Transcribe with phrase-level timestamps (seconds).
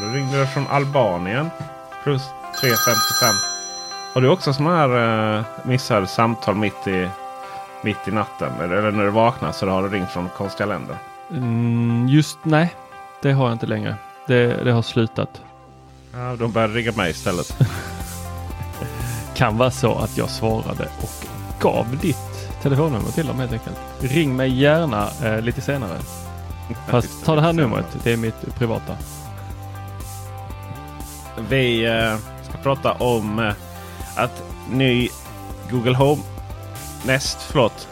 [0.00, 1.50] Nu ringde det från Albanien.
[2.02, 2.22] Plus
[2.60, 3.34] 355.
[4.14, 7.08] Har du också sådana här uh, missade samtal mitt i,
[7.82, 8.52] mitt i natten?
[8.60, 10.96] Eller, när du vaknar så har du ringt från konstiga länder?
[11.30, 12.74] Mm, just nej,
[13.22, 13.96] det har jag inte längre.
[14.26, 15.42] Det, det har slutat.
[16.12, 17.58] Ja, de börjar ringa mig istället.
[19.34, 21.26] Kan vara så att jag svarade och
[21.60, 23.76] gav ditt telefonnummer till dem helt enkelt.
[24.00, 25.98] Ring mig gärna eh, lite senare.
[26.88, 28.96] Fast ta det här numret, det är mitt privata.
[31.48, 32.16] Vi eh,
[32.48, 33.52] ska prata om eh,
[34.16, 35.08] att ny
[35.70, 36.22] Google Home
[37.06, 37.88] Nest, förlåt.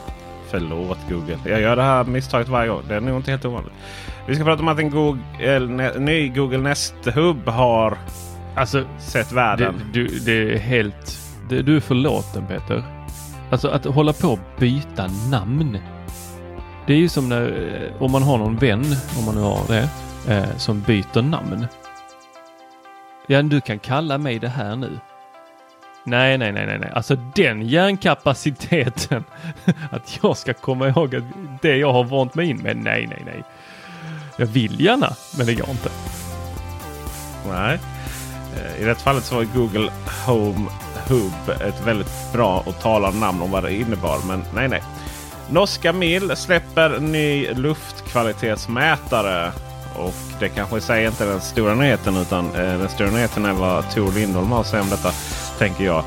[0.51, 1.39] Förlåt Google.
[1.45, 2.83] Jag gör det här misstaget varje gång.
[2.89, 3.73] Det är nog inte helt ovanligt.
[4.27, 7.99] Vi ska prata om att en Google, ne, ny Google Nest Hub har
[8.57, 9.75] Alltså, sett världen.
[9.93, 11.19] du, det är helt...
[11.49, 12.83] Det, du är förlåten Peter.
[13.51, 15.79] Alltså att hålla på och byta namn.
[16.87, 18.85] Det är ju som när, eh, om man har någon vän,
[19.19, 19.89] om man nu har det,
[20.35, 21.67] eh, som byter namn.
[23.27, 24.99] Ja, du kan kalla mig det här nu.
[26.05, 26.91] Nej, nej, nej, nej, nej.
[26.95, 29.25] Alltså den hjärnkapaciteten
[29.91, 31.25] att jag ska komma ihåg att
[31.63, 32.77] det jag har vant mig in med.
[32.77, 33.43] Nej, nej, nej.
[34.37, 35.91] Jag vill gärna, men det går inte.
[37.49, 37.79] Nej.
[38.57, 39.91] Eh, I det fallet så var Google
[40.27, 40.71] Home
[41.09, 44.19] Hub ett väldigt bra och talande namn om vad det innebar.
[44.27, 44.83] Men nej, nej.
[45.51, 49.53] Norska Mill släpper ny luftkvalitetsmätare.
[49.97, 53.45] Och det kanske i sig inte är den stora nyheten utan eh, den stora nyheten
[53.45, 55.11] är vad Tor Lindholm har att säga om detta.
[55.59, 56.05] Tänker jag.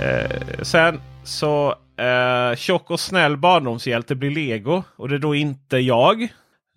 [0.00, 4.82] Eh, sen så eh, tjock och snäll barndomshjälte blir lego.
[4.96, 6.28] Och det är då inte jag.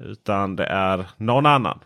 [0.04, 1.80] Utan det är någon annan.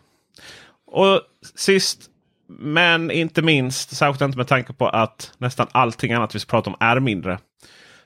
[0.86, 1.20] Och
[1.54, 2.10] sist
[2.48, 6.70] men inte minst, särskilt inte med tanke på att nästan allting annat vi ska prata
[6.70, 7.38] om är mindre.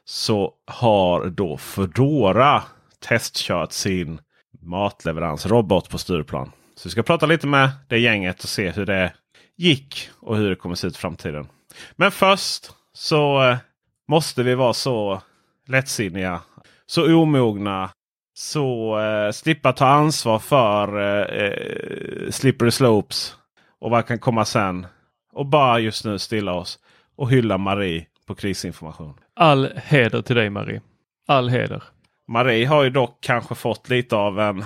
[0.04, 2.62] Så har då Foodora
[3.08, 4.20] testkört sin
[4.60, 6.52] matleveransrobot på Stureplan.
[6.74, 9.12] Så vi ska prata lite med det gänget och se hur det
[9.56, 11.48] gick och hur det kommer se ut i framtiden.
[11.96, 13.56] Men först så eh,
[14.08, 15.22] måste vi vara så
[15.66, 16.40] lättsinniga,
[16.86, 17.90] så omogna,
[18.34, 23.36] så eh, slippa ta ansvar för eh, eh, slippery slopes
[23.80, 24.86] och vad kan komma sen.
[25.32, 26.78] Och bara just nu stilla oss
[27.16, 29.14] och hylla Marie på krisinformation.
[29.34, 30.80] All heder till dig Marie.
[31.28, 31.82] All heder.
[32.30, 34.64] Marie har ju dock kanske fått lite av en,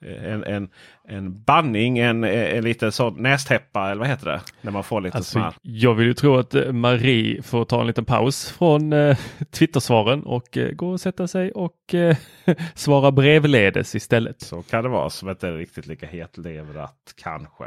[0.00, 0.68] en, en,
[1.08, 4.40] en banning, en, en liten sån nästäppa eller vad heter det?
[4.60, 7.86] När man får lite Alltså, jag vill ju tro att eh, Marie får ta en
[7.86, 9.18] liten paus från eh,
[9.50, 12.16] Twittersvaren och eh, gå och sätta sig och eh,
[12.74, 14.40] svara brevledes istället.
[14.40, 17.64] Så kan det vara som inte är riktigt lika hetleverat kanske.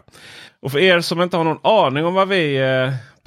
[0.60, 2.58] Och för er som inte har någon aning om vad vi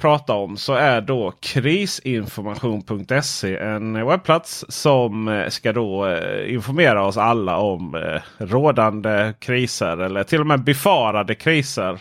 [0.03, 7.17] prata om så är då krisinformation.se en webbplats som eh, ska då eh, informera oss
[7.17, 11.93] alla om eh, rådande kriser eller till och med befarade kriser.
[11.93, 11.99] Och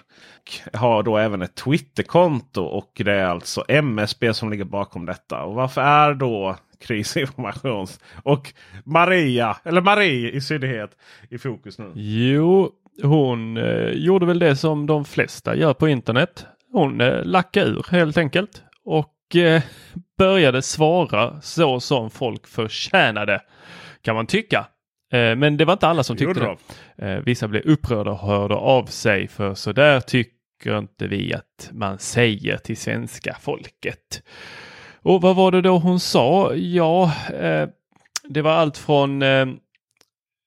[0.78, 5.42] Har då även ett Twitterkonto och det är alltså MSB som ligger bakom detta.
[5.42, 6.56] Och varför är då
[6.86, 7.86] krisinformation
[8.22, 8.52] och
[8.84, 10.90] Maria, eller Marie i synnerhet,
[11.30, 11.92] i fokus nu?
[11.94, 12.70] Jo,
[13.02, 16.46] hon eh, gjorde väl det som de flesta gör på internet.
[16.72, 19.62] Hon eh, lackade ur helt enkelt och eh,
[20.18, 23.40] började svara så som folk förtjänade.
[24.02, 24.66] Kan man tycka.
[25.12, 26.56] Eh, men det var inte alla som tyckte Gjorde
[26.96, 27.12] det.
[27.12, 31.70] Eh, Vissa blev upprörda och hörde av sig för så där tycker inte vi att
[31.72, 34.22] man säger till svenska folket.
[35.02, 36.54] Och vad var det då hon sa?
[36.54, 37.12] Ja,
[38.28, 39.22] det var allt från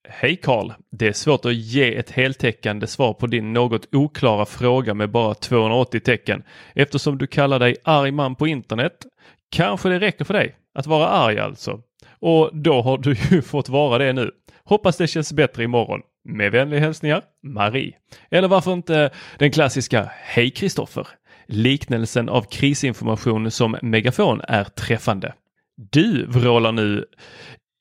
[0.08, 0.72] Hej Karl!
[0.90, 5.34] Det är svårt att ge ett heltäckande svar på din något oklara fråga med bara
[5.34, 6.42] 280 tecken.
[6.74, 9.06] Eftersom du kallar dig arg man på internet
[9.50, 11.80] kanske det räcker för dig att vara arg alltså.
[12.20, 14.30] Och då har du ju fått vara det nu.
[14.64, 16.00] Hoppas det känns bättre imorgon.
[16.24, 17.96] Med vänliga hälsningar Marie.
[18.30, 21.08] Eller varför inte den klassiska Hej Kristoffer!
[21.46, 25.34] Liknelsen av krisinformation som megafon är träffande.
[25.90, 27.04] Du vrålar nu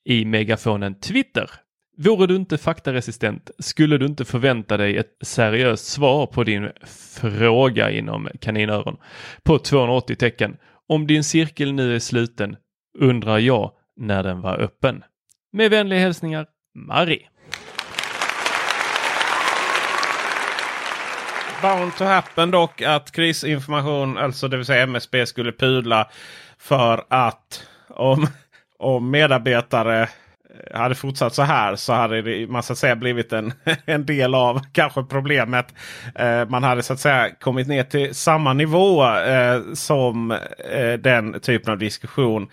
[0.06, 1.50] i megafonen Twitter.
[1.98, 6.70] Vore du inte faktaresistent skulle du inte förvänta dig ett seriöst svar på din
[7.30, 8.98] fråga inom kaninöron
[9.44, 10.58] på 280 tecken.
[10.90, 12.56] Om din cirkel nu är sluten
[13.00, 15.04] undrar jag när den var öppen.
[15.54, 16.46] Med vänliga hälsningar
[16.76, 17.30] Marie.
[21.62, 26.10] Bound to happen dock att krisinformation, alltså det vill säga MSB, skulle pudla
[26.58, 28.28] för att om,
[28.80, 30.10] om medarbetare
[30.72, 33.54] Eh, hade fortsatt så här så hade det man så att säga blivit en,
[33.86, 35.74] en del av kanske problemet.
[36.16, 40.32] Eh, man hade så att säga kommit ner till samma nivå eh, som
[40.72, 42.48] eh, den typen av diskussion.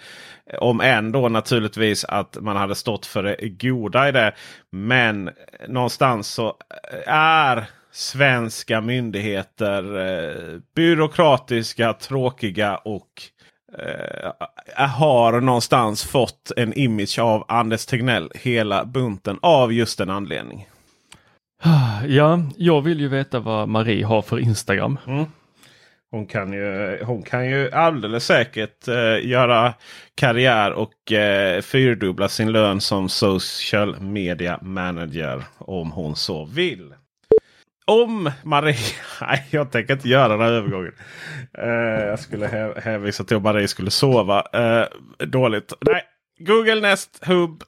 [0.47, 4.33] Eh, om än då naturligtvis att man hade stått för det goda i det.
[4.71, 5.31] Men
[5.69, 13.09] någonstans så eh, är svenska myndigheter eh, byråkratiska, tråkiga och
[13.79, 20.69] eh, har någonstans fått en image av Anders Tegnell hela bunten av just en anledning.
[22.07, 24.99] Ja, jag vill ju veta vad Marie har för Instagram.
[25.07, 25.25] Mm.
[26.11, 29.75] Hon kan ju, hon kan ju alldeles säkert eh, göra
[30.15, 36.95] karriär och eh, fyrdubbla sin lön som social media manager om hon så vill.
[37.85, 38.77] Om Marie...
[39.21, 40.93] Nej, jag tänker inte göra den här övergången.
[41.59, 44.39] Uh, jag skulle hä hänvisa till om Marie skulle sova.
[44.39, 44.85] uh,
[45.27, 45.73] dåligt.
[45.81, 46.03] Nej,
[46.39, 47.63] Google Nest Hub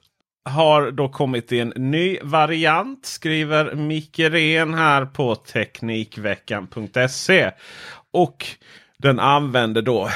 [0.49, 3.05] har då kommit i en ny variant.
[3.05, 7.51] Skriver Micke Ren här på Teknikveckan.se.
[8.13, 8.45] Och
[8.97, 10.09] den använder då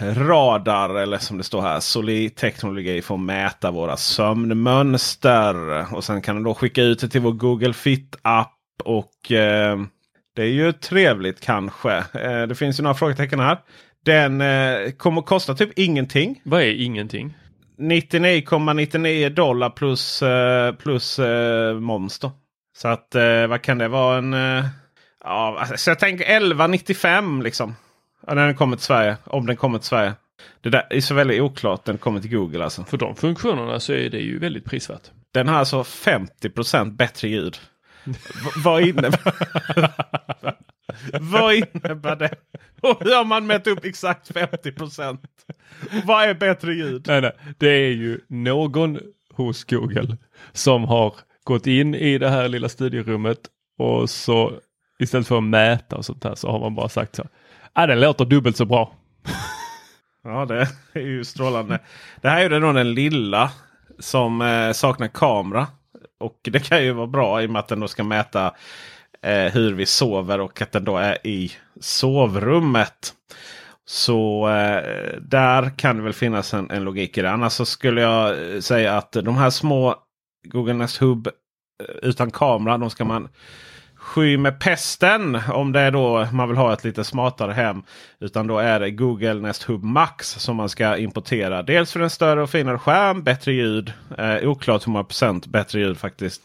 [0.00, 5.86] radar eller som det står här Solid teknologi för att mäta våra sömnmönster.
[5.94, 8.52] Och sen kan den då skicka ut det till vår Google Fit-app.
[8.84, 9.78] Och eh,
[10.36, 11.96] det är ju trevligt kanske.
[11.96, 13.58] Eh, det finns ju några frågetecken här.
[14.04, 16.40] Den eh, kommer att kosta typ ingenting.
[16.44, 17.36] Vad är ingenting?
[17.78, 22.32] 99,99 dollar plus, eh, plus eh, moms då.
[22.76, 24.18] Så att eh, vad kan det vara?
[24.18, 24.32] en...
[25.24, 27.74] Ja, alltså, jag tänker 11,95 liksom.
[28.26, 29.16] Ja, när den kommer till Sverige.
[29.24, 30.12] Om den kommer till Sverige.
[30.60, 32.84] Det där är så väldigt oklart den kommer till Google alltså.
[32.84, 35.10] För de funktionerna så är det ju väldigt prisvärt.
[35.34, 37.56] Den har alltså 50% bättre ljud.
[38.64, 39.34] Vad innebär
[41.20, 42.34] Vad innebär det?
[42.80, 45.18] Och hur har man mätt upp exakt 50%
[46.04, 47.04] Vad är bättre ljud?
[47.08, 47.32] Nej, nej.
[47.58, 48.98] Det är ju någon
[49.34, 50.16] hos Google
[50.52, 51.14] som har
[51.44, 53.38] gått in i det här lilla studierummet
[53.78, 54.52] och så
[54.98, 57.26] istället för att mäta och sånt här så har man bara sagt så.
[57.72, 58.94] Ah, den låter dubbelt så bra.
[60.24, 61.78] Ja, det är ju strålande.
[62.20, 63.50] Det här är ju den lilla
[63.98, 65.66] som eh, saknar kamera.
[66.20, 68.54] Och det kan ju vara bra i och med att den då ska mäta
[69.22, 73.14] eh, hur vi sover och att den då är i sovrummet.
[73.84, 77.30] Så eh, där kan det väl finnas en, en, logik i det.
[77.30, 79.94] Annars så skulle jag eh, säga att de här små
[80.48, 81.32] Google Nest Hub eh,
[82.02, 83.28] utan kamera, de ska man
[84.06, 87.82] sky med pesten om det är då man vill ha ett lite smartare hem.
[88.20, 91.62] Utan då är det Google Nest Hub Max som man ska importera.
[91.62, 93.92] Dels för en större och finare skärm, bättre ljud.
[94.18, 96.42] Eh, oklart hur många procent bättre ljud faktiskt.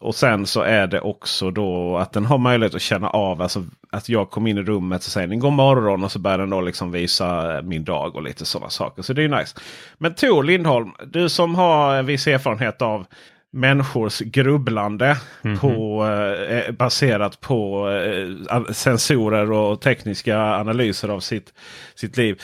[0.00, 3.42] Och sen så är det också då att den har möjlighet att känna av.
[3.42, 6.38] Alltså att jag kom in i rummet och säger den god morgon och så börjar
[6.38, 9.02] den då liksom visa min dag och lite sådana saker.
[9.02, 9.56] Så det är ju nice.
[9.98, 13.06] Men Tor Lindholm, du som har en viss erfarenhet av
[13.52, 15.60] människors grubblande mm -hmm.
[15.60, 21.54] på, eh, baserat på eh, sensorer och tekniska analyser av sitt,
[21.94, 22.42] sitt liv.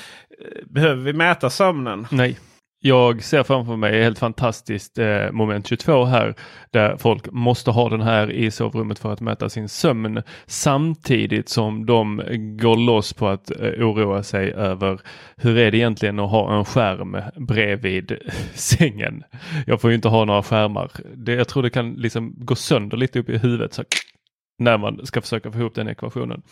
[0.65, 2.07] Behöver vi mäta sömnen?
[2.11, 2.39] Nej.
[2.81, 6.35] Jag ser framför mig helt fantastiskt eh, moment 22 här
[6.71, 11.87] där folk måste ha den här i sovrummet för att mäta sin sömn samtidigt som
[11.87, 12.23] de
[12.61, 15.01] går loss på att eh, oroa sig över
[15.37, 17.17] hur är det egentligen att ha en skärm
[17.47, 18.19] bredvid
[18.55, 19.23] sängen.
[19.67, 20.91] Jag får ju inte ha några skärmar.
[21.15, 23.85] Det, jag tror det kan liksom gå sönder lite upp i huvudet så,
[24.59, 26.43] när man ska försöka få ihop den ekvationen.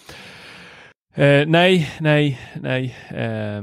[1.15, 2.97] Eh, nej, nej, nej.
[3.09, 3.63] Eh,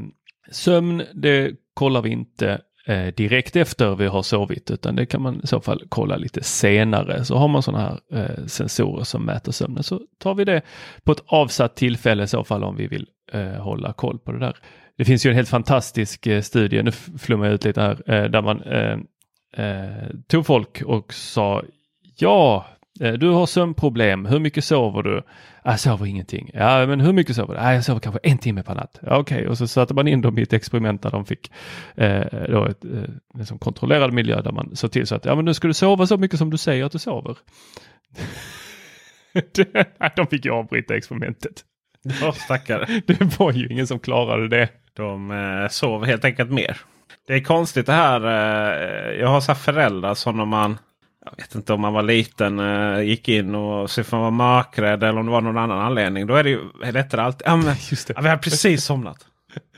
[0.51, 5.41] Sömn, det kollar vi inte eh, direkt efter vi har sovit utan det kan man
[5.43, 7.25] i så fall kolla lite senare.
[7.25, 10.61] Så har man sådana här eh, sensorer som mäter sömnen så tar vi det
[11.03, 14.39] på ett avsatt tillfälle i så fall om vi vill eh, hålla koll på det
[14.39, 14.57] där.
[14.97, 18.23] Det finns ju en helt fantastisk eh, studie, nu flummar jag ut lite här, eh,
[18.23, 18.97] där man eh,
[19.65, 21.63] eh, tog folk och sa
[22.17, 22.65] ja,
[23.00, 25.24] du har sömnproblem, hur mycket sover du?
[25.63, 26.51] Jag sover ingenting.
[26.53, 27.60] Ja, men hur mycket sover du?
[27.60, 29.00] Ja, jag sover kanske en timme per natt.
[29.01, 29.48] Ja, Okej, okay.
[29.48, 31.51] och så satte man in dem i ett experiment där de fick
[31.95, 32.91] eh, då ett eh,
[33.38, 36.07] liksom kontrollerad miljö där man såg till så att ja, men nu ska du sova
[36.07, 37.38] så mycket som du säger att du sover.
[40.15, 41.65] de fick ju avbryta experimentet.
[42.21, 43.01] Ja, stackare.
[43.07, 44.69] Det var ju ingen som klarade det.
[44.93, 46.77] De eh, sov helt enkelt mer.
[47.27, 48.25] Det är konstigt det här.
[48.25, 50.77] Eh, jag har så föräldrar som när man
[51.25, 54.31] jag vet inte om man var liten eh, gick in och så får man var
[54.31, 56.27] mörkrädd eller om det var någon annan anledning.
[56.27, 56.59] Då är det ju
[56.91, 57.47] lättare alltid.
[57.47, 58.13] Ja, men, Just det.
[58.15, 59.25] Ja, vi har precis somnat.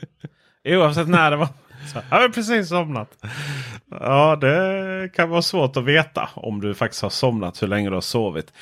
[0.68, 1.48] Oavsett när det var.
[1.92, 3.24] Så, jag har precis somnat.
[3.90, 7.94] Ja, det kan vara svårt att veta om du faktiskt har somnat hur länge du
[7.94, 8.52] har sovit.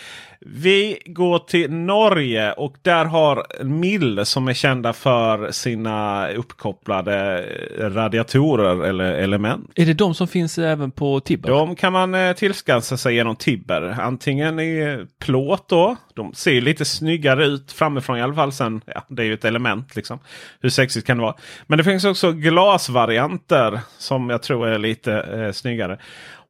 [0.46, 7.44] Vi går till Norge och där har Mill som är kända för sina uppkopplade
[7.78, 9.70] radiatorer eller element.
[9.74, 11.50] Är det de som finns även på Tibber?
[11.50, 13.96] De kan man eh, tillskansa sig genom Tibber.
[14.00, 15.96] Antingen i plåt då.
[16.14, 18.52] De ser lite snyggare ut framifrån i alla fall.
[18.52, 20.18] Sen, ja, det är ju ett element liksom.
[20.60, 21.36] Hur sexigt kan det vara?
[21.66, 25.98] Men det finns också glasvarianter som jag tror är lite eh, snyggare.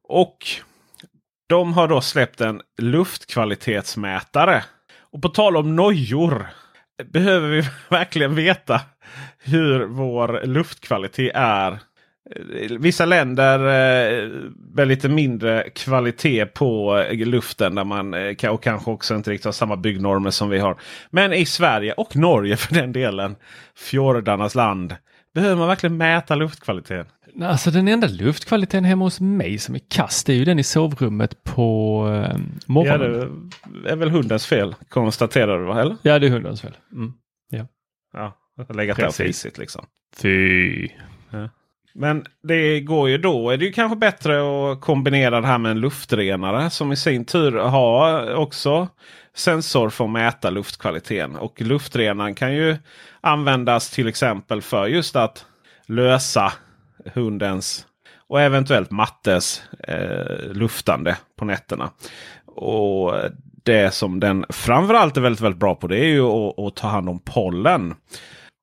[0.03, 0.37] Och
[1.53, 4.63] de har då släppt en luftkvalitetsmätare.
[4.99, 6.47] Och på tal om nojor.
[7.11, 8.81] Behöver vi verkligen veta
[9.43, 11.79] hur vår luftkvalitet är?
[12.79, 14.29] Vissa länder eh,
[14.75, 19.45] med lite mindre kvalitet på eh, luften där man eh, och kanske också inte riktigt
[19.45, 20.77] har samma byggnormer som vi har.
[21.09, 23.35] Men i Sverige och Norge för den delen,
[23.75, 24.95] fjordarnas land,
[25.33, 27.05] behöver man verkligen mäta luftkvaliteten?
[27.41, 30.63] Alltså den enda luftkvaliteten hemma hos mig som är kass det är ju den i
[30.63, 32.37] sovrummet på eh,
[32.67, 33.13] morgonen.
[33.13, 35.81] Ja, det är väl hundens fel konstaterar du va?
[35.81, 35.97] Eller?
[36.01, 36.77] Ja det är hundens fel.
[36.91, 37.13] Mm.
[37.49, 37.67] Ja.
[38.13, 39.85] ja, lägga till fisigt liksom.
[40.15, 40.89] Fy.
[41.29, 41.49] Ja.
[41.95, 44.39] Men det går ju då är det ju kanske bättre
[44.71, 48.87] att kombinera det här med en luftrenare som i sin tur har också
[49.35, 51.35] sensor för att mäta luftkvaliteten.
[51.35, 52.77] Och luftrenaren kan ju
[53.21, 55.45] användas till exempel för just att
[55.85, 56.53] lösa
[57.13, 57.85] hundens
[58.27, 61.89] och eventuellt mattes eh, luftande på nätterna.
[62.45, 63.13] Och
[63.63, 66.87] det som den framförallt är väldigt, väldigt bra på det är ju att, att ta
[66.87, 67.95] hand om pollen.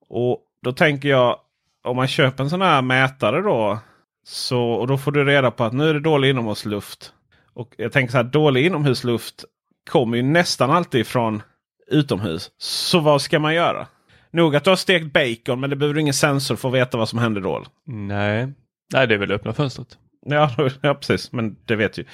[0.09, 1.37] Och då tänker jag
[1.85, 3.79] om man köper en sån här mätare då.
[4.25, 7.13] Så, och då får du reda på att nu är det dålig inomhusluft.
[7.55, 9.45] Och jag tänker så här dålig inomhusluft
[9.91, 11.43] kommer ju nästan alltid från
[11.91, 12.51] utomhus.
[12.59, 13.87] Så vad ska man göra?
[14.31, 17.09] Nog att du har stekt bacon men det behöver ingen sensor för att veta vad
[17.09, 17.65] som händer då.
[17.87, 18.49] Nej,
[18.93, 19.99] Nej det är väl öppna fönstret.
[20.27, 20.51] Ja,
[20.83, 22.05] ja precis, men det vet ju.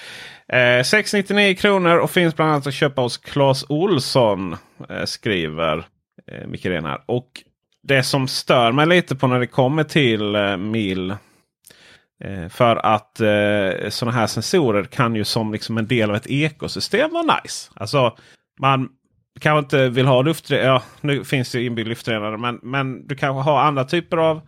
[0.58, 4.56] Eh, 699 kronor och finns bland annat att köpa hos Clas Olsson.
[4.88, 5.86] Eh, skriver
[6.32, 7.00] eh, Micke här.
[7.06, 7.30] Och
[7.82, 11.16] det som stör mig lite på när det kommer till eh, mil.
[12.24, 16.26] Eh, för att eh, sådana här sensorer kan ju som liksom en del av ett
[16.26, 17.70] ekosystem vara nice.
[17.74, 18.16] Alltså
[18.60, 18.88] man
[19.40, 20.66] kanske inte vill ha luftrenare.
[20.66, 22.38] Ja, nu finns det inbyggd luftrenare.
[22.38, 24.40] Men, men du kanske har andra typer av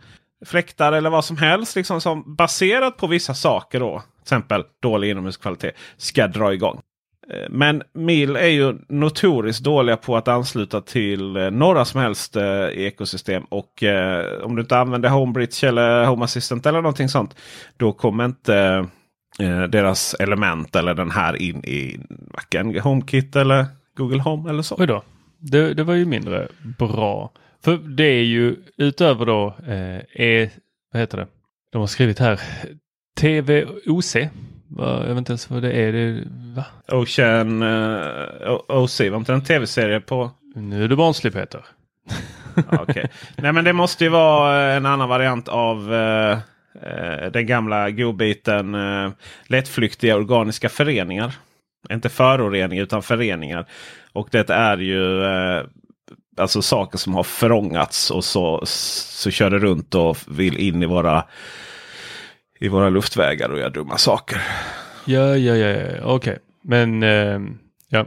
[0.45, 1.75] fläktar eller vad som helst.
[1.75, 3.99] Liksom som baserat på vissa saker då.
[3.99, 5.75] Till exempel dålig inomhuskvalitet.
[5.97, 6.81] Ska dra igång.
[7.29, 12.35] Eh, men MIL är ju notoriskt dåliga på att ansluta till eh, några som helst
[12.35, 13.43] eh, ekosystem.
[13.43, 17.35] Och eh, om du inte använder Homebridge eller Home Assistant eller någonting sånt.
[17.77, 18.87] Då kommer inte
[19.39, 21.99] eh, deras element eller den här in i
[22.33, 23.65] varken HomeKit eller
[23.97, 24.75] Google Home eller så.
[24.79, 25.03] Oj då.
[25.37, 27.31] Det, det var ju mindre bra.
[27.63, 30.49] För det är ju utöver då, eh, e,
[30.91, 31.27] vad heter det?
[31.71, 32.39] De har skrivit här
[33.19, 34.15] TVOC.
[34.77, 35.93] Jag vet inte ens vad det är.
[35.93, 36.23] Det,
[36.55, 36.65] va?
[36.87, 40.31] Ocean uh, OC, var inte en tv-serie på?
[40.55, 41.65] Nu är det barnslig Peter.
[42.81, 43.05] okay.
[43.35, 46.37] Nej men det måste ju vara en annan variant av uh,
[46.75, 49.11] uh, den gamla godbiten uh,
[49.47, 51.35] lättflyktiga organiska föreningar.
[51.91, 53.65] Inte föroreningar utan föreningar.
[54.13, 55.63] Och det är ju eh,
[56.37, 60.85] alltså saker som har förångats och så, så kör det runt och vill in i
[60.85, 61.23] våra,
[62.59, 64.41] i våra luftvägar och göra dumma saker.
[65.05, 66.03] Ja, ja, ja, ja.
[66.03, 66.15] okej.
[66.15, 66.37] Okay.
[66.61, 67.39] Men eh,
[67.89, 68.05] ja,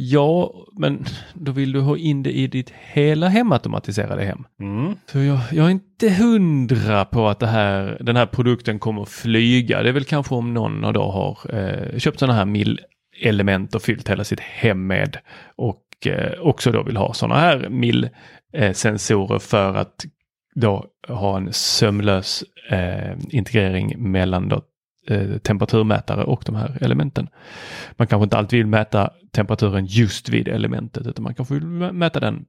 [0.00, 4.44] ja, men då vill du ha in det i ditt hela hemautomatiserade hem.
[4.60, 4.94] Mm.
[5.06, 9.08] Så jag, jag är inte hundra på att det här, den här produkten kommer att
[9.08, 9.82] flyga.
[9.82, 14.08] Det är väl kanske om någon då har eh, köpt sådana här mill-element och fyllt
[14.08, 15.18] hela sitt hem med
[15.56, 20.04] och eh, också då vill ha sådana här mill-sensorer för att
[20.54, 24.62] då ha en sömlös eh, integrering mellan då,
[25.10, 27.28] eh, temperaturmätare och de här elementen.
[27.90, 32.20] Man kanske inte alltid vill mäta temperaturen just vid elementet utan man kanske vill mäta
[32.20, 32.44] den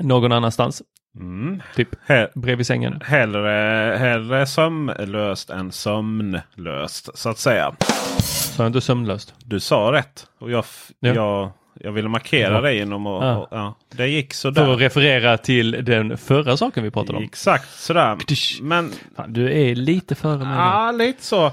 [0.00, 0.82] någon annanstans.
[1.20, 1.62] Mm.
[1.76, 1.88] Typ
[2.34, 3.00] bredvid sängen.
[3.04, 7.74] hellre, hellre sömlöst än sömnlöst så att säga.
[8.18, 9.34] Så är inte sömnlöst.
[9.44, 10.64] Du sa rätt och jag,
[11.00, 11.14] Ja.
[11.14, 12.60] jag, jag ville markera Ja.
[12.60, 13.24] det genom att...
[13.24, 13.36] Ja.
[13.36, 13.74] och- Ja.
[13.96, 14.76] Det gick För att sådär.
[14.76, 17.24] referera till den förra saken vi pratade om.
[17.24, 18.18] Exakt sådär.
[18.62, 20.56] Men Fan, du är lite före mig.
[20.56, 21.52] ja, lite så.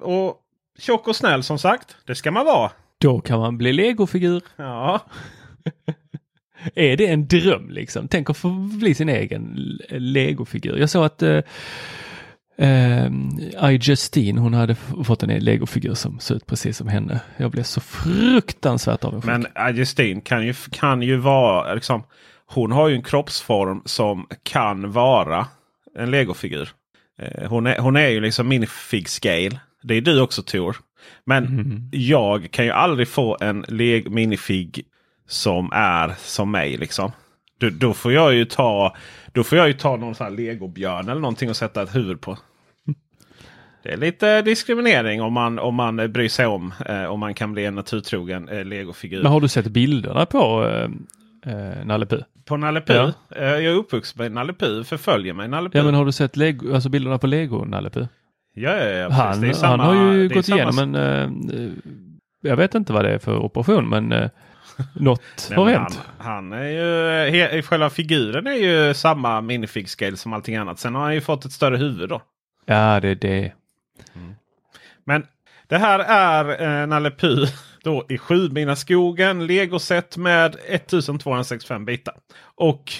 [0.00, 0.36] Och
[0.78, 1.96] tjock och snäll som sagt.
[2.04, 2.70] Det ska man vara.
[2.98, 4.42] Då kan man bli legofigur.
[4.56, 5.00] Ja.
[6.74, 8.08] Är det en dröm liksom?
[8.08, 9.54] Tänk att få bli sin egen
[9.90, 10.76] legofigur.
[10.76, 11.40] Jag såg att uh,
[13.70, 14.74] I Justine, hon hade
[15.04, 17.20] fått en legofigur som såg ut precis som henne.
[17.36, 19.32] Jag blev så fruktansvärt avundsjuk.
[19.54, 22.02] Men Justin kan ju, kan ju vara liksom.
[22.46, 25.46] Hon har ju en kroppsform som kan vara
[25.94, 26.68] en legofigur.
[27.18, 29.60] Eh, Hon är, hon är ju liksom minifig scale.
[29.82, 30.76] Det är du också Tor.
[31.24, 34.84] Men jag kan ju aldrig få en leg minifig
[35.28, 36.76] som är som mig.
[36.76, 37.12] liksom.
[37.58, 38.96] Då, då får jag ju ta
[39.32, 42.20] Då får jag ju ta någon sån här legobjörn eller någonting och sätta ett huvud
[42.20, 42.38] på.
[43.82, 47.52] Det är lite diskriminering om man, om man bryr sig om eh, om man kan
[47.52, 49.22] bli en naturtrogen eh, legofigur.
[49.22, 50.90] Men har du sett bilderna på uh,
[51.52, 52.22] uh, Nalle Puh?
[52.48, 52.82] På Nalle?
[52.86, 53.12] Ja.
[53.36, 54.82] Eh, jag är uppvuxen med Nalle Puh.
[54.82, 55.78] Förföljer mig Nalle Puh.
[55.78, 58.06] Ja men har du sett Lego, alltså bilderna på Lego Nalle Puh?
[58.54, 59.10] Ja, ja, ja.
[59.10, 60.94] Han, är han samma- har ju gått samma- igenom en,
[61.50, 61.70] eh,
[62.42, 64.30] jag vet inte vad det är för operation men eh,
[64.94, 66.00] Något har hänt.
[66.18, 70.78] Han, han är ju, he, själva figuren är ju samma minifig scale som allting annat.
[70.78, 72.22] Sen har han ju fått ett större huvud då.
[72.66, 73.52] Ja, det är det.
[75.04, 75.26] Men
[75.66, 77.48] det här är eh, Nalle Puh
[77.86, 79.46] då i Sjumina skogen.
[79.46, 82.14] Legoset med 1265 bitar.
[82.54, 82.92] Och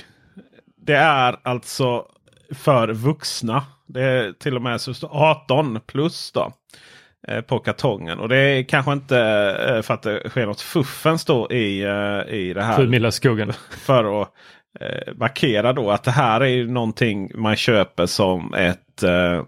[0.77, 2.07] det är alltså
[2.55, 3.65] för vuxna.
[3.87, 6.53] Det är till och med så står 18 plus då.
[7.29, 8.19] eh, På kartongen.
[8.19, 9.19] Och det är kanske inte
[9.71, 12.77] eh, för att det sker något fuffens då i, eh, i det här.
[12.77, 13.53] Sjumila skogen.
[13.71, 14.29] För att
[14.81, 19.43] eh, markera då att det här är ju någonting man köper som ett eh,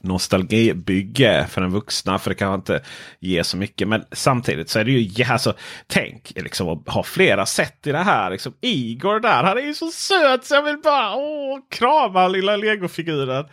[0.00, 2.18] nostalgibygge för den vuxna.
[2.18, 2.82] För det kan inte
[3.20, 3.88] ge så mycket.
[3.88, 5.54] Men samtidigt så är det ju, alltså,
[5.86, 8.30] tänk liksom att ha flera sätt i det här.
[8.30, 12.56] Liksom, Igor där, han är ju så söt så jag vill bara åh, krama lilla
[12.56, 13.44] legofiguren.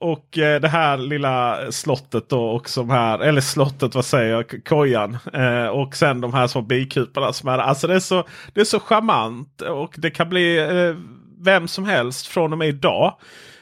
[0.00, 4.64] Och eh, det här lilla slottet då och som här, eller slottet vad säger jag,
[4.64, 5.18] kojan.
[5.32, 8.64] Eh, och sen de här små bikuporna som är, alltså det är så, det är
[8.64, 10.96] så charmant och det kan bli eh,
[11.40, 13.16] vem som helst från och med idag.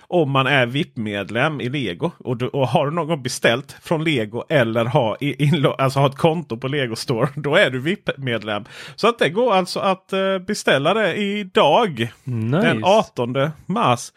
[0.08, 4.84] Om man är VIP-medlem i Lego och, du, och har någon beställt från Lego eller
[4.84, 7.28] har, i, inlo- alltså har ett konto på Lego Store.
[7.36, 8.64] Då är du VIP-medlem.
[8.96, 12.12] Så att det går alltså att eh, beställa det idag.
[12.24, 12.66] Nice.
[12.68, 14.12] Den 18 mars.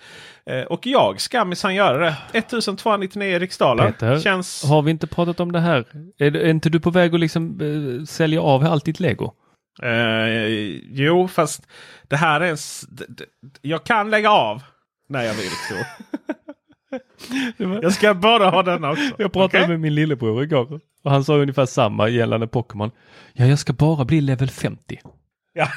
[0.46, 2.16] Eh, och jag ska minsann göra det.
[2.34, 3.86] 1299 riksdaler.
[3.92, 4.64] Peter, Känns...
[4.64, 5.86] har vi inte pratat om det här?
[6.18, 9.34] Är, är inte du på väg att liksom eh, sälja av allt ditt lego?
[9.84, 10.48] Eh,
[10.92, 11.68] jo, fast
[12.08, 12.58] det här är en...
[13.62, 14.62] Jag kan lägga av
[15.08, 15.52] när jag vill.
[15.70, 15.76] Så.
[17.82, 19.16] jag ska bara ha denna också.
[19.18, 19.68] Jag pratade Okej?
[19.68, 22.92] med min lillebror igår och han sa ungefär samma gällande Pokémon.
[23.34, 25.00] Ja, jag ska bara bli level 50.
[25.54, 25.68] Ja,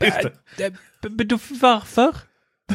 [0.00, 0.18] just
[0.56, 0.74] det.
[1.08, 2.16] Men då, varför?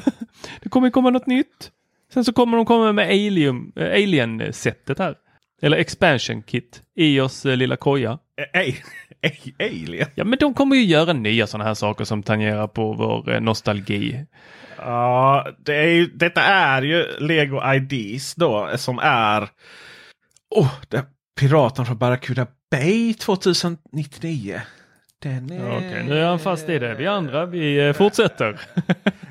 [0.61, 1.71] det kommer komma något nytt.
[2.13, 5.15] Sen så kommer de komma med alien, äh, alien-sättet här.
[5.61, 8.19] Eller expansion kit i oss lilla koja.
[8.53, 8.83] Ej,
[9.59, 10.07] Alien.
[10.15, 13.41] Ja, men de kommer ju göra nya sådana här saker som tangerar på vår eh,
[13.41, 14.25] nostalgi.
[14.77, 19.49] Ja, det är ju, detta är ju Lego IDs då som är...
[20.49, 21.05] Oh, det
[21.39, 24.61] Piraten från Barracuda Bay 2099.
[25.19, 25.77] Den är...
[25.77, 26.95] Okej, nu är han fast i det.
[26.95, 28.61] Vi andra, vi eh, fortsätter.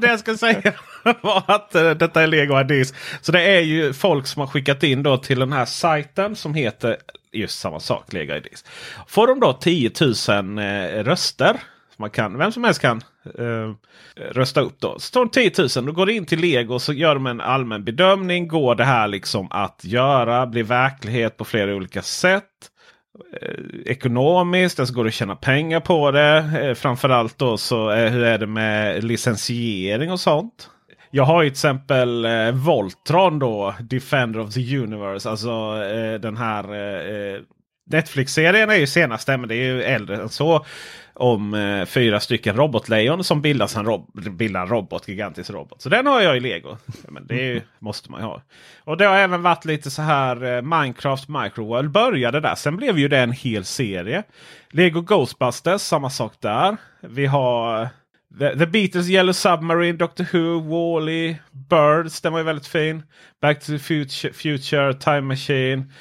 [0.00, 0.72] det jag ska säga
[1.20, 2.94] var att eh, detta är Lego IDs.
[3.20, 6.54] Så det är ju folk som har skickat in då till den här sajten som
[6.54, 6.96] heter
[7.32, 8.64] just samma sak, Lego IDs.
[9.08, 9.90] Får de då 10
[10.28, 11.60] 000 eh, röster,
[11.96, 13.02] man kan, vem som helst kan
[13.38, 13.74] eh,
[14.16, 14.98] rösta upp då.
[14.98, 17.26] Så tar de 10 000, då går det in till Lego och så gör de
[17.26, 18.48] en allmän bedömning.
[18.48, 22.44] Går det här liksom att göra, bli verklighet på flera olika sätt?
[23.42, 26.44] Eh, ekonomiskt, alltså går det att tjäna pengar på det?
[26.62, 30.70] Eh, framförallt då så eh, hur är det med licensiering och sånt?
[31.10, 35.30] Jag har ju till exempel eh, Voltron då, Defender of the Universe.
[35.30, 35.50] Alltså
[35.84, 37.40] eh, den här eh,
[37.86, 40.66] Netflix-serien är ju senaste men det är ju äldre än så.
[41.16, 45.82] Om eh, fyra stycken robotlejon som bildas en, rob bildar en robot, gigantisk robot.
[45.82, 46.76] Så den har jag i lego.
[47.08, 48.42] Men det ju, måste man ju ha.
[48.84, 52.54] Och det har även varit lite så här eh, Minecraft Microworld började där.
[52.54, 54.22] Sen blev ju det en hel serie.
[54.70, 56.76] Lego Ghostbusters, samma sak där.
[57.00, 57.88] Vi har
[58.38, 62.20] The, The Beatles Yellow Submarine, Doctor Who, Wall-E, Birds.
[62.20, 63.02] Den var ju väldigt fin.
[63.40, 65.92] Back to the Future, future Time Machine.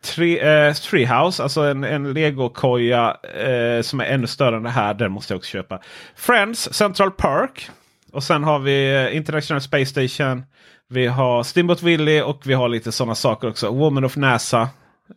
[0.00, 4.94] Tre, eh, Treehouse, alltså en, en Lego-koja eh, som är ännu större än det här.
[4.94, 5.80] Den måste jag också köpa.
[6.16, 7.70] Friends, Central Park.
[8.12, 10.42] Och sen har vi eh, International Space Station.
[10.88, 13.70] Vi har Steamboat Willie och vi har lite sådana saker också.
[13.70, 14.68] Woman of NASA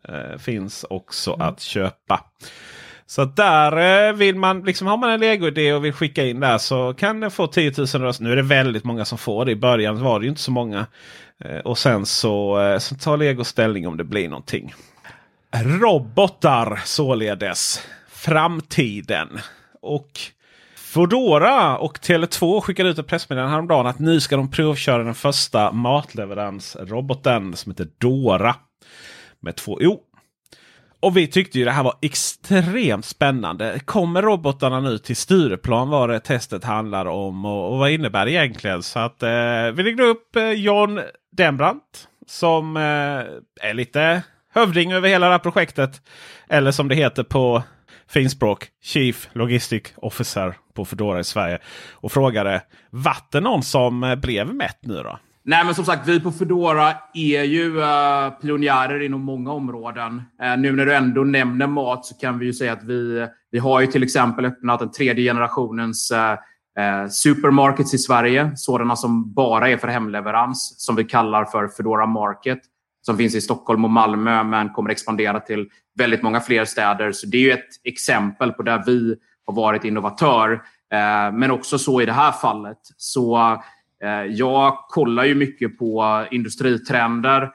[0.08, 2.20] eh, finns också att köpa.
[3.06, 6.58] Så där eh, vill man, liksom har man en Lego-idé och vill skicka in där
[6.58, 8.24] så kan den få 10 000 röster.
[8.24, 9.52] Nu är det väldigt många som får det.
[9.52, 10.86] I början var det ju inte så många.
[11.46, 14.74] Eh, och sen så, eh, så tar Lego ställning om det blir någonting.
[15.56, 17.88] Robotar således.
[18.08, 19.40] Framtiden.
[19.82, 20.20] Och
[20.76, 25.72] Foodora och Tele2 skickade ut ett pressmeddelande häromdagen att nu ska de provköra den första
[25.72, 28.56] matleveransroboten som heter Dora.
[29.40, 30.00] Med två O.
[31.02, 33.80] Och vi tyckte ju det här var extremt spännande.
[33.86, 38.32] Kommer robotarna nu till Stureplan vad det testet handlar om och, och vad innebär det
[38.32, 38.84] egentligen?
[38.84, 39.30] Så att eh,
[39.74, 42.82] vi ringde upp eh, John Dembrandt som eh,
[43.62, 46.02] är lite hövding över hela det här projektet.
[46.50, 47.64] Eller som det heter på
[48.08, 51.60] finspråk, Chief Logistic Officer på Foodora i Sverige.
[51.92, 55.20] Och frågade, vart det någon som eh, blev mätt nu då?
[55.44, 60.22] Nej, men som sagt, vi på Foodora är ju uh, pionjärer inom många områden.
[60.44, 63.60] Uh, nu när du ändå nämner mat så kan vi ju säga att vi, vi
[63.60, 68.52] har ju till exempel öppnat den tredje generationens uh, supermarkets i Sverige.
[68.56, 72.60] Sådana som bara är för hemleverans, som vi kallar för Foodora Market.
[73.02, 77.12] som finns i Stockholm och Malmö men kommer expandera till väldigt många fler städer.
[77.12, 80.62] Så det är ju ett exempel på där vi har varit innovatör.
[81.34, 82.78] Men också så i det här fallet.
[82.98, 83.62] Så
[84.04, 87.52] Eh, jag kollar ju mycket på industritrender,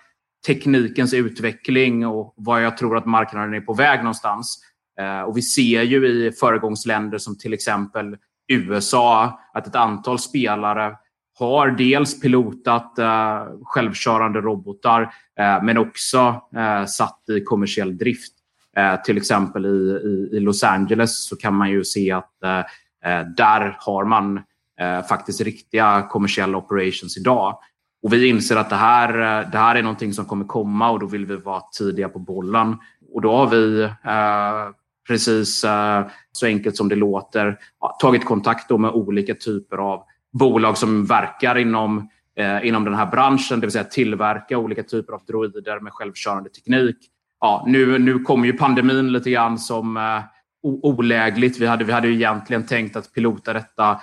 [0.47, 4.59] teknikens utveckling och vad jag tror att marknaden är på väg någonstans.
[5.01, 8.17] Eh, och vi ser ju i föregångsländer som till exempel
[8.49, 10.97] USA att ett antal spelare
[11.39, 15.03] har dels pilotat eh, självkörande robotar
[15.39, 18.33] eh, men också eh, satt i kommersiell drift.
[18.77, 22.59] Eh, till exempel i, i, i, Los Angeles så kan man ju se att eh,
[22.59, 24.41] eh där har man
[24.81, 27.59] Eh, faktiskt riktiga kommersiella operations idag.
[28.03, 31.01] Och vi inser att det här, eh, det här är någonting som kommer komma och
[31.01, 32.77] då vill vi vara tidiga på bollen.
[33.15, 34.71] Och då har vi eh,
[35.09, 35.65] precis
[36.33, 37.59] så enkelt som det låter
[38.01, 40.05] tagit kontakt med olika typer av
[40.39, 45.13] bolag som verkar inom, eh, inom den här branschen, det vill säga tillverka olika typer
[45.13, 46.97] av droider med självkörande teknik.
[47.41, 50.21] Ja, nu, nu kom ju pandemin lite grann som eh,
[50.63, 51.61] olägligt.
[51.61, 54.01] Vi hade, vi hade ju egentligen tänkt att pilota detta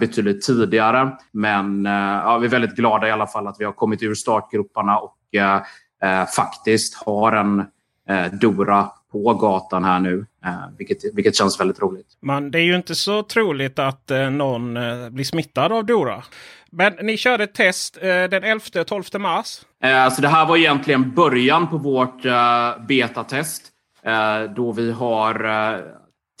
[0.00, 1.10] betydligt tidigare.
[1.32, 4.14] Men eh, ja, vi är väldigt glada i alla fall att vi har kommit ur
[4.14, 5.62] startgroparna och eh,
[6.02, 7.60] eh faktiskt har en
[8.08, 10.26] eh, Dora på gatan här nu.
[10.44, 12.06] Eh, vilket, vilket känns väldigt roligt.
[12.20, 16.22] Men det är ju inte så troligt att eh, någon eh, blir smittad av Dora.
[16.70, 19.60] Men ni körde ett test eh, den 11-12 mars.
[19.82, 23.62] Eh, alltså det här var egentligen början på vårt eh, betatest.
[24.02, 25.44] Eh, då vi har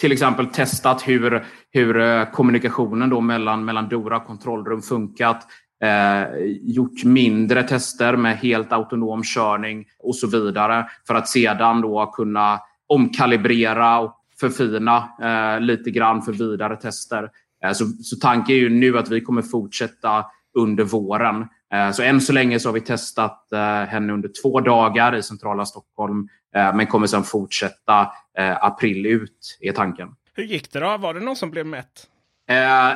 [0.00, 5.46] till exempel testat hur, hur eh, kommunikationen då mellan, mellan Dora och kontrollrum funkat.
[5.82, 6.24] Eh,
[6.62, 12.60] gjort mindre tester med helt autonom körning och så vidare för att sedan då kunna
[12.86, 17.30] omkalibrera och förfina eh, lite grann för vidare tester.
[17.64, 20.24] Eh, så, så tanken är ju nu att vi kommer fortsätta
[20.58, 21.46] under våren.
[21.72, 25.22] Eh, så än så länge så har vi testat eh, henne under två dagar i
[25.22, 28.12] centrala Stockholm eh, men kommer sedan fortsätta
[28.60, 30.08] april ut, är tanken.
[30.34, 30.96] Hur gick det då?
[30.96, 32.06] Var det någon som blev mätt?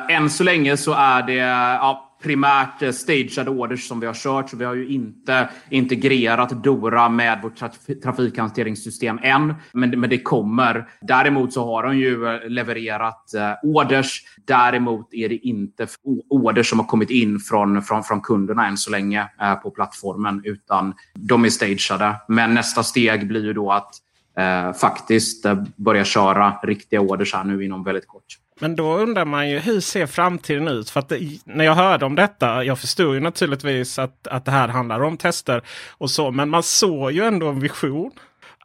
[0.09, 4.49] än så länge så är det ja, primärt eh, stageade orders som vi har kört.
[4.49, 7.71] Så vi har ju inte integrerat Dora med vårt traf
[8.03, 9.53] trafikhanteringssystem än.
[9.73, 10.87] Men, men det kommer.
[11.01, 14.23] Däremot så har de ju eh, levererat eh, orders.
[14.45, 15.87] Däremot är det inte
[16.29, 20.41] orders som har kommit in från, från, från kunderna än så länge eh, på plattformen.
[20.43, 22.15] Utan de är stageade.
[22.27, 23.91] Men nästa steg blir ju då att
[24.37, 28.42] eh, faktiskt eh, börja köra riktiga orders här nu inom väldigt kort.
[28.63, 30.89] Men då undrar man ju hur ser framtiden ut?
[30.89, 34.51] För att det, när jag hörde om detta, jag förstod ju naturligtvis att, att det
[34.51, 36.31] här handlar om tester och så.
[36.31, 38.11] Men man såg ju ändå en vision.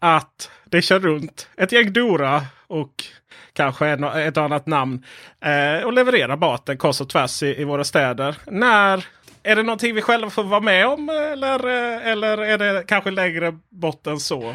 [0.00, 3.04] Att det kör runt ett gäng Dora och
[3.52, 5.04] kanske en, ett annat namn.
[5.40, 8.37] Eh, och levererar maten kors och tvärs i, i, våra städer.
[8.46, 9.06] När
[9.42, 11.08] är det någonting vi själva får vara med om?
[11.08, 14.54] Eller, eh, eller är det kanske längre bort än så?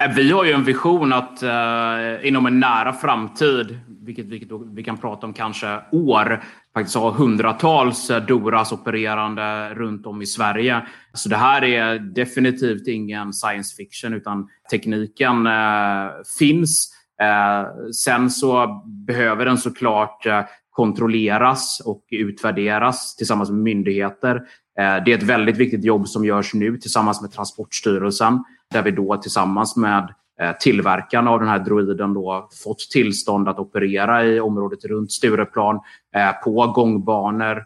[0.00, 4.84] Eh, vi har ju en vision att eh, inom en nära framtid, vilket, vilket vi
[4.84, 6.42] kan prata om kanske år,
[6.74, 10.82] faktiskt ha hundratals eh, Doras opererande runt om i Sverige.
[11.12, 16.94] Så det här är definitivt ingen science fiction utan tekniken eh, finns.
[17.22, 24.42] Eh, sen så behöver den såklart eh, kontrolleras och utvärderas tillsammans med myndigheter.
[24.78, 28.90] Eh, det är ett väldigt viktigt jobb som görs nu tillsammans med Transportstyrelsen där vi
[28.90, 34.40] då tillsammans med eh, tillverkarna av den här droiden då fått tillstånd att operera i
[34.40, 35.80] området runt Stureplan
[36.16, 37.64] eh, på gångbanor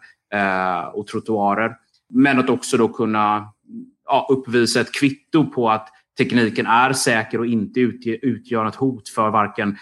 [0.93, 1.77] och trottoarer.
[2.11, 3.53] Men att också då kunna
[4.07, 9.31] ja, uppvisa ett kvitto på att tekniken är säker och inte utgör något hot för
[9.31, 9.77] varken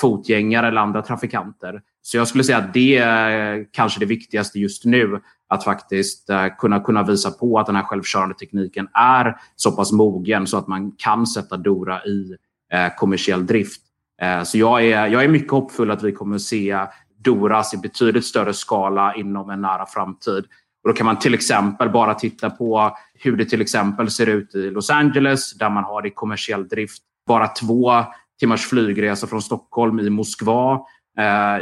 [0.00, 1.80] fotgängare eller andra trafikanter.
[2.02, 5.20] Så jag skulle säga att det är kanske det viktigaste just nu.
[5.50, 9.92] Att faktiskt eh, kunna, kunna visa på att den här självkörande tekniken är så pass
[9.92, 12.36] mogen så att man kan sätta Dora i
[12.72, 13.80] eh, kommersiell drift.
[14.22, 16.86] Eh, så jag är, jag är mycket hoppfull att vi kommer att se
[17.18, 20.44] Doras i betydligt större skala inom en nära framtid.
[20.82, 24.54] Och då kan man till exempel bara titta på hur det till exempel ser ut
[24.54, 27.02] i Los Angeles där man har det i kommersiell drift.
[27.26, 27.92] Bara två
[28.40, 30.80] timmars flygresa från Stockholm i Moskva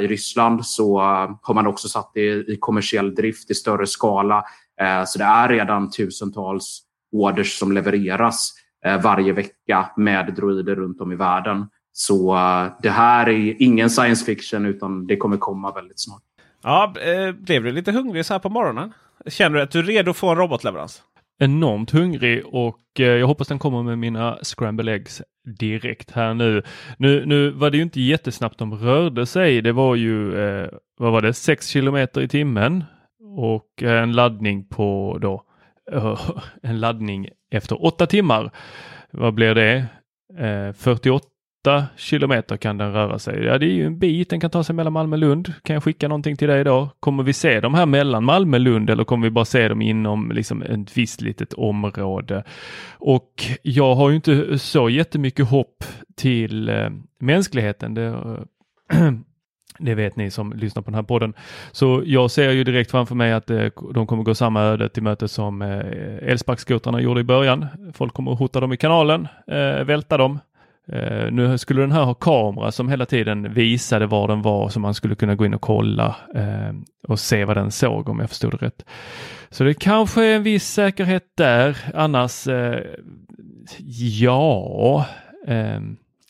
[0.00, 0.98] i Ryssland så
[1.42, 4.44] har man också satt det i kommersiell drift i större skala.
[4.80, 6.82] Eh, så det är redan tusentals
[7.12, 8.52] orders som levereras
[8.84, 11.66] eh, varje vecka med droider runt om i världen.
[11.92, 12.34] Så
[12.82, 16.22] det här är ingen science fiction utan det kommer komma väldigt snart.
[16.62, 16.94] Ja,
[17.40, 18.92] blev du lite hungrig så här på morgonen?
[19.26, 21.02] Känner du att du är redo att få en robotleverans?
[21.38, 26.62] enormt hungrig och eh, jag hoppas den kommer med mina scramble eggs direkt här nu.
[26.96, 29.62] Nu, nu var det ju inte jättesnabbt de rörde sig.
[29.62, 32.84] Det var ju, eh, vad var det, 6 kilometer i timmen
[33.36, 35.42] och en laddning på då,
[35.92, 36.20] eh,
[36.62, 38.50] en laddning efter 8 timmar.
[39.10, 39.84] Vad blir det?
[40.38, 41.26] Eh, 48
[41.96, 43.44] kilometer kan den röra sig.
[43.44, 44.30] Ja, det är ju en bit.
[44.30, 45.52] Den kan ta sig mellan Malmö och Lund.
[45.62, 46.90] Kan jag skicka någonting till dig då?
[47.00, 49.82] Kommer vi se de här mellan Malmö och Lund eller kommer vi bara se dem
[49.82, 52.44] inom liksom ett visst litet område?
[52.98, 55.84] Och jag har ju inte så jättemycket hopp
[56.16, 57.94] till eh, mänskligheten.
[57.94, 58.14] Det,
[59.78, 61.34] det vet ni som lyssnar på den här podden.
[61.72, 65.02] Så jag ser ju direkt framför mig att eh, de kommer gå samma öde till
[65.02, 67.66] möte som eh, elsparkskotrarna gjorde i början.
[67.94, 70.38] Folk kommer att hota dem i kanalen, eh, välta dem.
[70.92, 74.80] Uh, nu skulle den här ha kamera som hela tiden visade var den var så
[74.80, 78.28] man skulle kunna gå in och kolla uh, och se vad den såg om jag
[78.28, 78.84] förstod det rätt.
[79.50, 81.78] Så det kanske är en viss säkerhet där.
[81.94, 82.78] Annars, uh,
[84.20, 85.06] ja,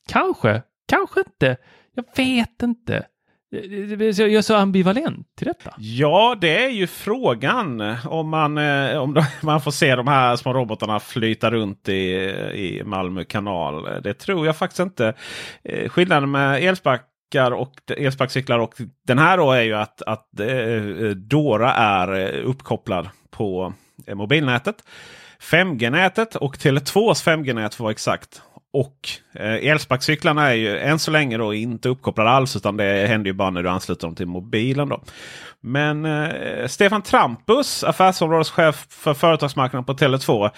[0.08, 1.56] kanske, kanske inte.
[1.94, 3.06] Jag vet inte.
[3.52, 5.74] Eh, jag är så ambivalent till detta.
[5.78, 7.96] Ja, det är ju frågan.
[8.06, 12.12] Om man, eh, om man får se de här små robotarna flyta runt i,
[12.54, 14.02] i Malmö kanal.
[14.02, 15.14] Det tror jag faktiskt inte.
[15.64, 18.74] Eh, skillnaden med elsparkar och elsparkcyklar och
[19.06, 20.28] den här då är ju att, att
[21.16, 23.72] Dora är uppkopplad på
[24.14, 24.84] mobilnätet.
[25.40, 28.42] 5G-nätet och Tele2s 5G-nät för att vara exakt.
[28.72, 33.30] Och eh, elsparkcyklarna är ju än så länge då inte uppkopplade alls utan det händer
[33.30, 34.88] ju bara när du ansluter dem till mobilen.
[34.88, 35.00] Då.
[35.60, 40.50] Men eh, Stefan Trampus, affärsområdeschef för företagsmarknaden på Tele2,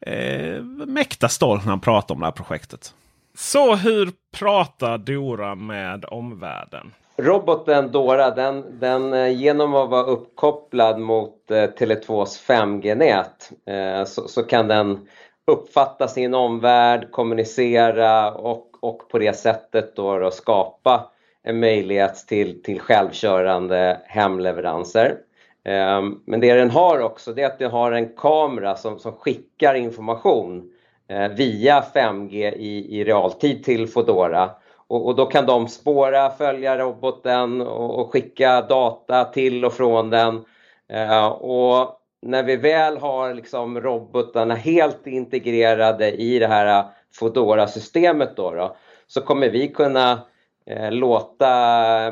[0.00, 2.94] eh, mäkta stolt när han pratar om det här projektet.
[3.34, 6.92] Så hur pratar Dora med omvärlden?
[7.16, 14.28] Roboten Dora, den, den, eh, genom att vara uppkopplad mot eh, Tele2s 5G-nät eh, så,
[14.28, 15.08] så, kan den
[15.46, 21.10] uppfatta sin omvärld, kommunicera och, och på det sättet då, då skapa
[21.42, 25.16] en möjlighet till, till självkörande hemleveranser.
[25.64, 29.12] Ehm, men det den har också det är att den har en kamera som, som
[29.12, 30.72] skickar information
[31.08, 34.50] eh, via 5G i, i realtid till Fodora.
[34.86, 40.10] Och, och, då kan de spåra, följa roboten och, och skicka data till och från
[40.10, 40.44] den.
[40.88, 48.36] Ehm, och när vi väl har liksom robotarna helt integrerade i det här äh, Fodora-systemet
[48.36, 50.20] då, då, så kommer vi kunna
[50.66, 51.46] eh, låta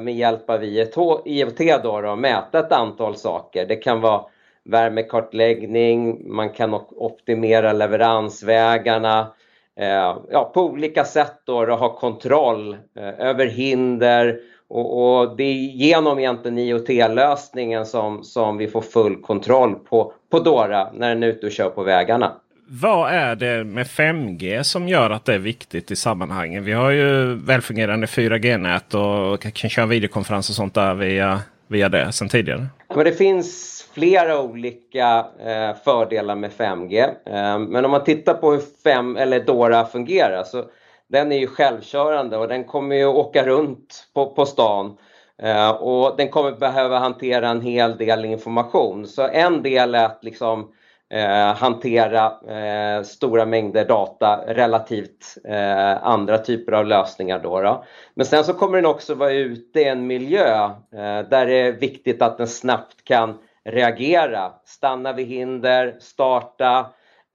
[0.00, 3.66] med hjälp av IoT då, då, mäta ett antal saker.
[3.66, 4.24] Det kan vara
[4.64, 9.32] värmekartläggning, man kan optimera leveransvägarna,
[9.76, 14.40] eh, ja, på olika sätt då, då ha kontroll eh, över hinder
[14.70, 20.38] och, och, det är genom egentligen IoT-lösningen som, som vi får full kontroll på, på
[20.38, 22.32] Dora när den är ute och kör på vägarna.
[22.72, 26.62] Vad är det med 5G som gör att det är viktigt i sammanhanget?
[26.62, 32.12] Vi har ju välfungerande 4G-nät och kan köra videokonferens och sånt där via, via det
[32.12, 32.66] sedan tidigare.
[32.94, 37.02] Men det finns flera olika eh, fördelar med 5G.
[37.26, 40.64] Eh, men om man tittar på hur 5, eller Dora fungerar så
[41.10, 44.96] den är ju självkörande och den kommer ju åka runt på, på stan.
[45.42, 49.06] Eh, och den kommer behöva hantera en hel del information.
[49.06, 50.72] Så en del är att liksom
[51.10, 57.38] eh, hantera eh, stora mängder data relativt eh, andra typer av lösningar.
[57.38, 61.46] Då, då, Men sen så kommer den också vara ute i en miljö eh, där
[61.46, 66.86] det är viktigt att den snabbt kan reagera, stanna vid hinder, starta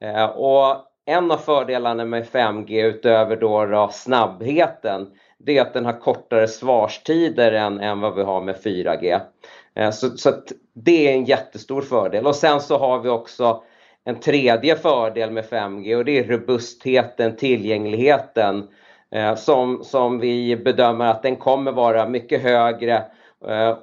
[0.03, 5.85] eh, och en av fördelarna med 5G utöver då, då snabbheten det är att den
[5.85, 9.19] har kortare svarstider än, än vad vi har med 4G.
[9.75, 10.33] Eh, så, så
[10.73, 12.27] det är en jättestor fördel.
[12.27, 13.63] Och sen så har vi också
[14.03, 18.67] en tredje fördel med 5G och det är robustheten, tillgängligheten
[19.11, 23.03] eh, som, som vi bedömer att den kommer vara mycket högre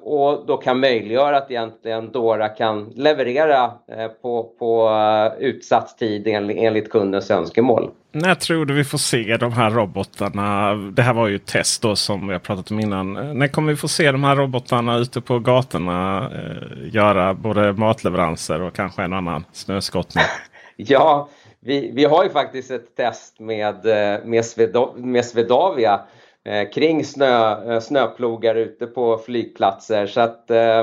[0.03, 6.27] och då kan möjliggöra att egentligen Dora kan leverera eh, på, på eh, utsatt tid
[6.27, 7.90] enligt kundens önskemål.
[8.12, 10.75] När tror du vi får se de här robotarna?
[10.75, 13.38] Det här var ju ett test då som vi har pratat om innan.
[13.38, 18.62] När kommer vi få se de här robotarna ute på gatorna eh, göra både matleveranser
[18.62, 20.25] och kanske en annan snöskottning?
[20.77, 21.29] ja,
[21.61, 23.85] vi, vi har ju faktiskt ett test med,
[24.25, 26.01] med, Svedavia eh,
[26.44, 30.07] Eh, kring snö, eh, snöplogar ute på flygplatser.
[30.07, 30.81] Så att eh,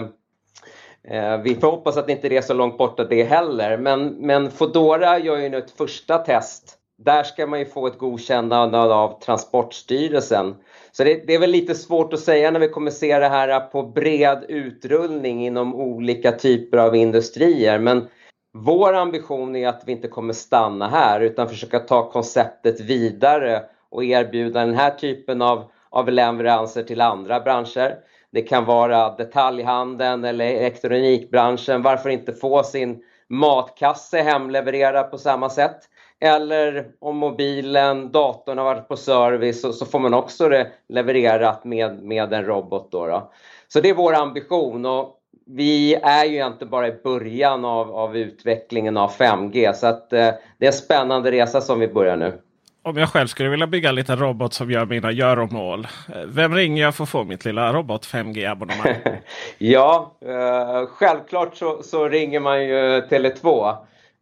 [1.04, 3.78] eh vi får hoppas att inte det är så långt borta det heller.
[3.78, 6.76] Men, men Fodora gör ju nu ett första test.
[6.98, 10.56] Där ska man ju få ett godkännande av Transportstyrelsen.
[10.92, 13.60] Så det, det, är väl lite svårt att säga när vi kommer se det här
[13.60, 17.80] på bred utrullning inom olika typer av industrier.
[17.80, 18.08] Men
[18.54, 24.04] vår ambition är att vi inte kommer stanna här utan försöka ta konceptet vidare och
[24.04, 27.96] erbjuda den här typen av, av leveranser till andra branscher.
[28.32, 31.82] Det kan vara detaljhandeln eller elektronikbranschen.
[31.82, 35.78] Varför inte få sin matkasse hemlevererad på samma sätt?
[36.22, 41.64] Eller om mobilen, datorn har varit på service så, så får man också det levererat
[41.64, 42.92] med, med en robot.
[42.92, 43.32] Då, då.
[43.68, 44.86] Så det är vår ambition.
[44.86, 45.16] Och
[45.46, 50.30] vi är ju inte bara i början av, av utvecklingen av 5G så att eh,
[50.58, 52.42] det är en spännande resa som vi börjar nu.
[52.84, 55.88] Om jag själv skulle vilja bygga en liten robot som gör mina göromål.
[56.14, 58.96] Eh, vem ringer jag för att få mitt lilla robot 5G-abonnemang?
[59.58, 63.76] ja, eh, självklart så, så, ringer man ju Tele2.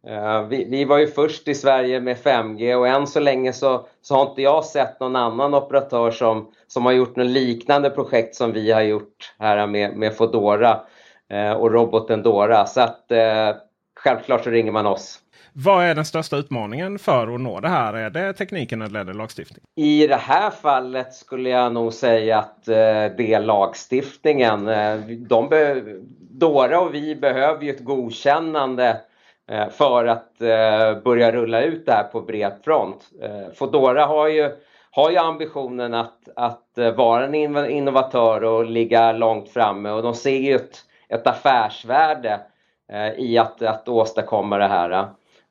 [0.06, 3.86] Eh, vi, vi, var ju först i Sverige med 5G och än så länge så,
[4.02, 8.34] så har inte jag sett någon annan operatör som, som har gjort något liknande projekt
[8.34, 10.80] som vi har gjort här med, med Fodora
[11.30, 12.66] eh, och roboten Dora.
[12.66, 13.54] Så att eh,
[14.00, 15.18] självklart så ringer man oss.
[15.52, 17.94] Vad är den största utmaningen för att nå det här?
[17.94, 19.64] Är det tekniken eller är det lagstiftning?
[19.76, 22.74] I det här fallet skulle jag nog säga att eh,
[23.16, 24.68] det är lagstiftningen.
[24.68, 24.96] Eh,
[25.28, 25.82] de be-
[26.30, 29.00] Dora och vi behöver ju ett godkännande
[29.50, 30.38] eh, för att
[31.04, 33.08] börja rulla ut det här på bred front.
[33.54, 34.50] Fodora har ju,
[34.90, 37.34] har ju ambitionen att, att vara en
[37.70, 40.78] innovatör och ligga långt framme och de ser ju ett,
[41.08, 42.40] ett affärsvärde
[43.16, 45.08] i att, att åstadkomma det här.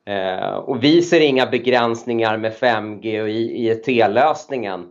[0.08, 4.86] Eh, och vi ser inga begränsningar med 5G och IET-lösningen.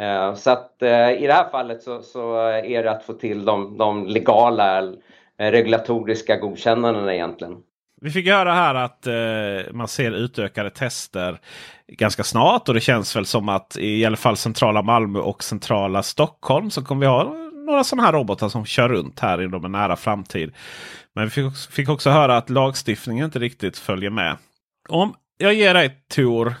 [0.00, 3.44] Eh, så att eh, i det här fallet så, så, är det att få till
[3.44, 7.56] de, de legala eh, regulatoriska godkännandena egentligen.
[8.00, 11.40] Vi fick höra här att eh, man ser utökade tester
[11.88, 16.02] ganska snart och det känns väl som att i alla fall centrala Malmö och centrala
[16.02, 17.34] Stockholm så kommer vi ha
[17.66, 20.52] några sådana här robotar som kör runt här inom en nära framtid.
[21.14, 24.36] Men vi fick också, fick också höra att lagstiftningen inte riktigt följer med.
[24.88, 26.54] Om jag ger dig Tor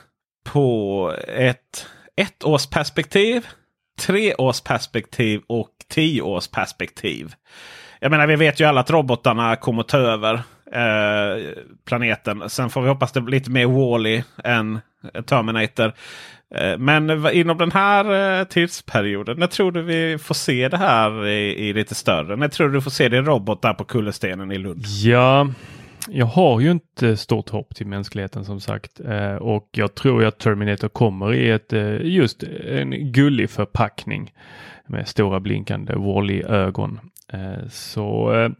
[0.44, 3.46] på ett ettårsperspektiv,
[4.00, 7.34] treårsperspektiv och tioårsperspektiv.
[8.00, 10.34] Jag menar vi vet ju alla att robotarna kommer ta över
[10.72, 11.42] eh,
[11.86, 12.50] planeten.
[12.50, 14.80] Sen får vi hoppas det blir lite mer Wally än
[15.26, 15.92] Terminator.
[16.54, 21.26] Eh, men inom den här eh, tidsperioden, när tror du vi får se det här
[21.26, 22.36] i, i lite större?
[22.36, 24.84] När tror du du får se din robot där på kullerstenen i Lund?
[24.86, 25.48] Ja,
[26.08, 30.38] jag har ju inte stort hopp till mänskligheten som sagt eh, och jag tror att
[30.38, 34.32] Terminator kommer i ett eh, just en gullig förpackning
[34.86, 37.00] med stora blinkande Wall-E-ögon.
[37.32, 38.50] Eh, så eh,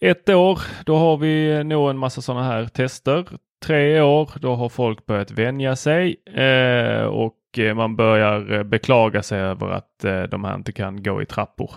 [0.00, 3.28] ett år, då har vi nog en massa sådana här tester.
[3.64, 7.34] Tre år, då har folk börjat vänja sig eh, och
[7.74, 11.70] man börjar beklaga sig över att eh, de här inte kan gå i trappor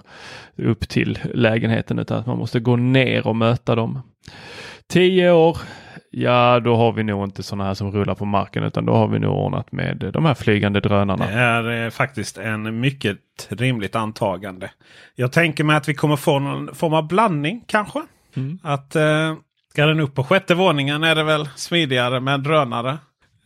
[0.55, 4.01] upp till lägenheten utan att man måste gå ner och möta dem.
[4.89, 5.57] Tio år,
[6.11, 9.07] ja då har vi nog inte sådana här som rullar på marken utan då har
[9.07, 11.27] vi nog ordnat med de här flygande drönarna.
[11.27, 13.17] Det är eh, faktiskt en mycket
[13.49, 14.71] rimligt antagande.
[15.15, 18.01] Jag tänker mig att vi kommer få någon form av blandning kanske.
[18.35, 18.59] Mm.
[18.63, 19.35] Att eh,
[19.77, 22.97] Ska den upp på sjätte våningen är det väl smidigare med drönare.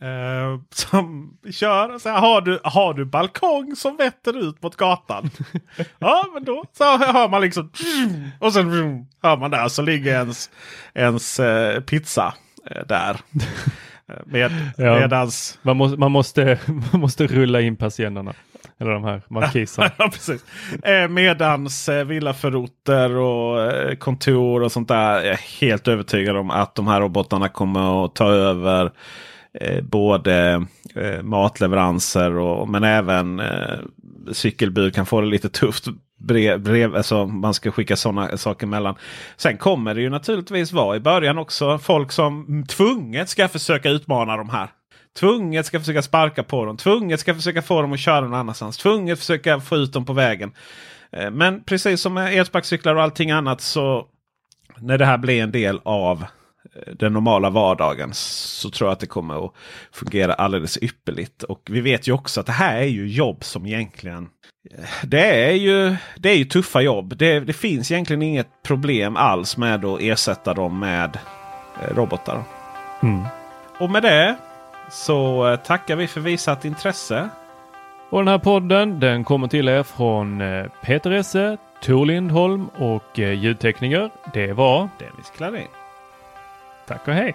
[0.02, 5.30] Eh, som kör och säger har du, har du balkong som vetter ut mot gatan?
[5.98, 7.70] ja men då så hör man liksom
[8.38, 8.70] och sen
[9.22, 10.50] hör man där så ligger ens,
[10.94, 12.34] ens eh, pizza
[12.70, 13.16] eh, där.
[14.26, 15.58] Med, ja, medans...
[15.62, 16.58] man, måste, man, måste,
[16.92, 18.32] man måste rulla in persiennerna.
[18.78, 19.90] Eller de här markiserna.
[19.98, 20.44] ja, precis.
[21.10, 25.14] Medans villaförorter och kontor och sånt där.
[25.14, 28.92] Jag är helt övertygad om att de här robotarna kommer att ta över
[29.60, 33.78] Eh, både eh, matleveranser och men även eh,
[34.32, 35.84] cykelbud kan få det lite tufft.
[36.18, 38.94] Brev, brev, alltså man ska skicka sådana saker mellan.
[39.36, 44.36] Sen kommer det ju naturligtvis vara i början också folk som tvunget ska försöka utmana
[44.36, 44.68] de här.
[45.18, 46.76] Tvunget ska försöka sparka på dem.
[46.76, 48.78] Tvunget ska försöka få dem att köra någon annanstans.
[48.78, 50.52] Tvunget försöka få ut dem på vägen.
[51.12, 54.06] Eh, men precis som med elsparkcyklar och allting annat så
[54.78, 56.24] när det här blir en del av
[56.98, 59.52] den normala vardagen så tror jag att det kommer att
[59.92, 61.42] fungera alldeles ypperligt.
[61.42, 64.28] Och vi vet ju också att det här är ju jobb som egentligen
[65.02, 67.16] det är ju, det är ju tuffa jobb.
[67.16, 71.18] Det, det finns egentligen inget problem alls med att ersätta dem med
[71.82, 72.42] eh, robotar.
[73.02, 73.22] Mm.
[73.78, 74.36] Och med det
[74.90, 77.28] så eh, tackar vi för visat intresse.
[78.10, 83.18] Och den här podden den kommer till er från eh, Peter Esse, Tor Lindholm och
[83.18, 84.10] ljudtekniker.
[84.32, 85.81] Det var Dennis Klarin.
[86.92, 87.34] Tack och hej!